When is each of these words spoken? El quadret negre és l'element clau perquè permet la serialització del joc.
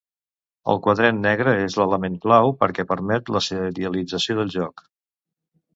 El 0.71 0.79
quadret 0.87 1.19
negre 1.25 1.53
és 1.67 1.77
l'element 1.81 2.17
clau 2.25 2.51
perquè 2.63 2.89
permet 2.95 3.33
la 3.37 3.45
serialització 3.53 4.41
del 4.43 4.53
joc. 4.61 4.89